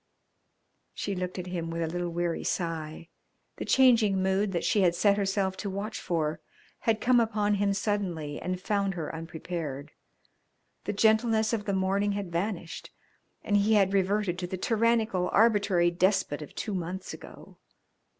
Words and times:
She 0.95 1.13
looked 1.13 1.37
at 1.37 1.45
him 1.45 1.69
with 1.69 1.83
a 1.83 1.87
little 1.87 2.09
weary 2.09 2.43
sigh. 2.43 3.09
The 3.57 3.65
changing 3.65 4.17
mood 4.17 4.51
that 4.51 4.63
she 4.63 4.81
had 4.81 4.95
set 4.95 5.15
herself 5.15 5.55
to 5.57 5.69
watch 5.69 6.01
for 6.01 6.41
had 6.79 6.99
come 6.99 7.19
upon 7.19 7.53
him 7.61 7.71
suddenly 7.75 8.41
and 8.41 8.59
found 8.59 8.95
her 8.95 9.13
unprepared. 9.13 9.91
The 10.85 10.93
gentleness 10.93 11.53
of 11.53 11.65
the 11.65 11.73
morning 11.73 12.13
had 12.13 12.31
vanished 12.31 12.89
and 13.43 13.57
he 13.57 13.73
had 13.75 13.93
reverted 13.93 14.39
to 14.39 14.47
the 14.47 14.57
tyrannical, 14.57 15.29
arbitrary 15.31 15.91
despot 15.91 16.41
of 16.41 16.55
two 16.55 16.73
months 16.73 17.13
ago. 17.13 17.59